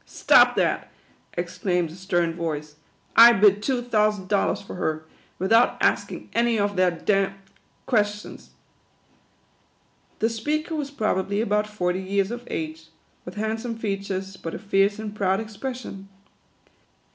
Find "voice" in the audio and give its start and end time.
2.33-2.77